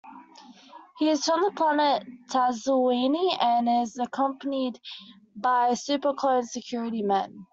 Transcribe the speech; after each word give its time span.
He 0.97 1.09
is 1.09 1.23
from 1.23 1.43
the 1.43 1.51
planet 1.51 2.07
Tadsilweny 2.31 3.37
and 3.39 3.69
is 3.83 3.99
accompanied 3.99 4.79
by 5.35 5.73
"superclone" 5.73 6.45
security 6.45 7.03
men. 7.03 7.45